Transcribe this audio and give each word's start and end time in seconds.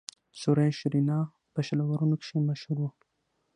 سریش 0.41 0.77
رینا 0.91 1.19
په 1.53 1.59
شل 1.65 1.79
آورونو 1.85 2.15
کښي 2.21 2.37
مشهور 2.49 2.77
وو. 2.79 2.89